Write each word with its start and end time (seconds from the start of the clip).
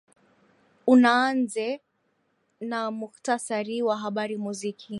unaanze 0.87 1.81
na 2.61 2.91
muhtasari 2.91 3.81
wa 3.81 3.97
habari 3.97 4.37
muziki 4.37 4.89